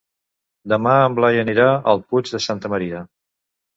Demà 0.73 0.93
en 1.01 1.17
Blai 1.19 1.37
anirà 1.41 1.67
al 1.93 2.03
Puig 2.07 2.33
de 2.37 2.41
Santa 2.47 2.73
Maria. 2.77 3.05